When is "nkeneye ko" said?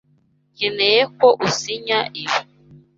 0.55-1.27